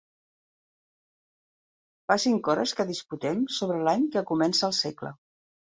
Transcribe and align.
Fa 2.07 2.19
cinc 2.25 2.49
hores 2.53 2.75
que 2.81 2.89
disputem 2.93 3.47
sobre 3.61 3.81
l'any 3.87 4.13
que 4.19 4.29
comença 4.33 4.69
el 4.73 4.77
segle. 4.85 5.19